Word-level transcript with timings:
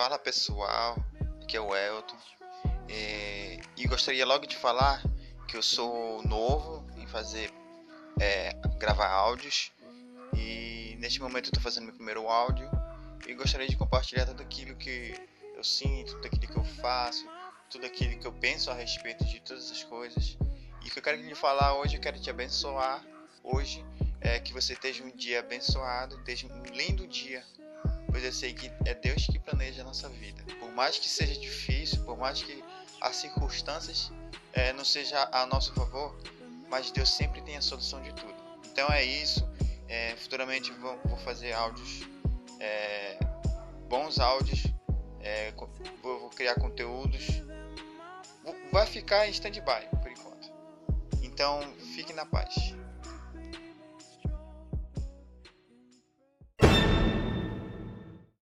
Fala 0.00 0.18
pessoal, 0.18 0.96
aqui 1.42 1.58
é 1.58 1.60
o 1.60 1.76
Elton. 1.76 2.16
É, 2.88 3.60
e 3.76 3.86
gostaria 3.86 4.24
logo 4.24 4.46
de 4.46 4.56
falar 4.56 5.02
que 5.46 5.58
eu 5.58 5.62
sou 5.62 6.22
novo 6.22 6.86
em 6.96 7.06
fazer 7.06 7.52
é, 8.18 8.54
gravar 8.78 9.08
áudios. 9.08 9.70
E 10.34 10.96
neste 10.98 11.20
momento 11.20 11.48
estou 11.48 11.62
fazendo 11.62 11.84
meu 11.84 11.92
primeiro 11.92 12.26
áudio. 12.26 12.66
E 13.28 13.34
gostaria 13.34 13.68
de 13.68 13.76
compartilhar 13.76 14.24
tudo 14.24 14.40
aquilo 14.40 14.74
que 14.74 15.14
eu 15.54 15.62
sinto, 15.62 16.14
tudo 16.14 16.28
aquilo 16.28 16.50
que 16.50 16.58
eu 16.58 16.64
faço, 16.80 17.26
tudo 17.68 17.84
aquilo 17.84 18.18
que 18.18 18.26
eu 18.26 18.32
penso 18.32 18.70
a 18.70 18.74
respeito 18.74 19.22
de 19.26 19.38
todas 19.40 19.66
essas 19.66 19.84
coisas. 19.84 20.38
E 20.82 20.88
o 20.88 20.90
que 20.90 20.98
eu 20.98 21.02
quero 21.02 21.20
lhe 21.20 21.34
falar 21.34 21.74
hoje, 21.74 21.96
eu 21.96 22.00
quero 22.00 22.18
te 22.18 22.30
abençoar 22.30 23.04
hoje, 23.44 23.84
é 24.22 24.40
que 24.40 24.54
você 24.54 24.72
esteja 24.72 25.04
um 25.04 25.10
dia 25.10 25.40
abençoado, 25.40 26.16
esteja 26.20 26.46
um 26.46 26.62
lindo 26.72 27.06
dia 27.06 27.44
pois 28.10 28.24
eu 28.24 28.32
sei 28.32 28.52
que 28.52 28.70
é 28.84 28.94
Deus 28.94 29.26
que 29.26 29.38
planeja 29.38 29.82
a 29.82 29.84
nossa 29.84 30.08
vida. 30.08 30.42
Por 30.58 30.70
mais 30.72 30.98
que 30.98 31.08
seja 31.08 31.38
difícil, 31.38 32.04
por 32.04 32.16
mais 32.16 32.42
que 32.42 32.62
as 33.00 33.16
circunstâncias 33.16 34.10
é, 34.52 34.72
não 34.72 34.84
sejam 34.84 35.18
a 35.32 35.46
nosso 35.46 35.72
favor, 35.74 36.16
mas 36.68 36.90
Deus 36.90 37.10
sempre 37.10 37.40
tem 37.42 37.56
a 37.56 37.60
solução 37.62 38.00
de 38.02 38.12
tudo. 38.14 38.34
Então 38.70 38.88
é 38.88 39.04
isso. 39.04 39.48
É, 39.88 40.14
futuramente 40.16 40.70
vou, 40.72 40.98
vou, 41.04 41.18
fazer 41.18 41.52
áudios, 41.52 42.08
é, 42.60 43.18
bons 43.88 44.20
áudios, 44.20 44.62
é, 45.20 45.50
vou, 46.02 46.20
vou, 46.20 46.30
criar 46.30 46.54
conteúdos. 46.54 47.26
Vai 48.72 48.86
ficar 48.86 49.26
em 49.26 49.30
stand-by 49.30 49.88
por 50.00 50.10
enquanto. 50.10 50.52
Então 51.22 51.60
fique 51.94 52.12
na 52.12 52.24
paz. 52.24 52.54